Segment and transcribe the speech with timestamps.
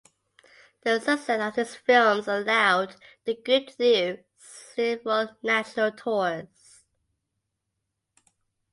[0.83, 6.81] The success of these films allowed the group to do several national tours.